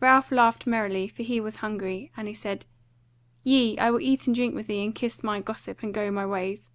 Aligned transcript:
Ralph 0.00 0.32
laughed 0.32 0.66
merrily, 0.66 1.06
for 1.06 1.22
he 1.22 1.38
was 1.38 1.56
hungry, 1.56 2.10
and 2.16 2.26
he 2.26 2.32
said: 2.32 2.64
"Yea, 3.44 3.76
I 3.76 3.90
will 3.90 4.00
eat 4.00 4.26
and 4.26 4.34
drink 4.34 4.54
with 4.54 4.68
thee 4.68 4.82
and 4.82 4.94
kiss 4.94 5.22
my 5.22 5.42
gossip, 5.42 5.82
and 5.82 5.92
go 5.92 6.10
my 6.10 6.24
ways." 6.24 6.70